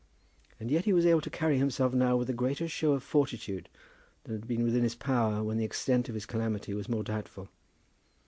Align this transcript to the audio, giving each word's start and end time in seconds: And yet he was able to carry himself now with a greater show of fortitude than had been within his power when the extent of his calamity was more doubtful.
And 0.59 0.71
yet 0.71 0.85
he 0.85 0.93
was 0.93 1.05
able 1.05 1.21
to 1.21 1.29
carry 1.29 1.59
himself 1.59 1.93
now 1.93 2.17
with 2.17 2.27
a 2.27 2.33
greater 2.33 2.67
show 2.67 2.93
of 2.93 3.03
fortitude 3.03 3.69
than 4.23 4.33
had 4.33 4.47
been 4.47 4.63
within 4.63 4.81
his 4.81 4.95
power 4.95 5.43
when 5.43 5.57
the 5.57 5.63
extent 5.63 6.09
of 6.09 6.15
his 6.15 6.25
calamity 6.25 6.73
was 6.73 6.89
more 6.89 7.03
doubtful. 7.03 7.49